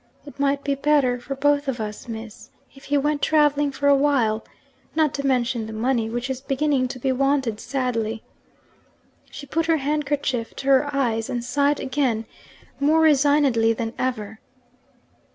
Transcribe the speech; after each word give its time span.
It 0.25 0.39
might 0.39 0.63
be 0.63 0.73
better 0.73 1.19
for 1.19 1.35
both 1.35 1.67
of 1.67 1.79
us, 1.79 2.07
Miss, 2.07 2.49
if 2.73 2.85
he 2.85 2.97
went 2.97 3.21
travelling 3.21 3.69
for 3.71 3.87
a 3.87 3.93
while 3.95 4.43
not 4.95 5.13
to 5.13 5.27
mention 5.27 5.67
the 5.67 5.73
money, 5.73 6.09
which 6.09 6.27
is 6.27 6.41
beginning 6.41 6.87
to 6.87 6.97
be 6.97 7.11
wanted 7.11 7.59
sadly.' 7.59 8.23
She 9.29 9.45
put 9.45 9.67
her 9.67 9.77
handkerchief 9.77 10.55
to 10.55 10.67
her 10.69 10.89
eyes, 10.91 11.29
and 11.29 11.43
sighed 11.43 11.79
again 11.79 12.25
more 12.79 12.99
resignedly 13.01 13.73
than 13.73 13.93
ever. 13.99 14.39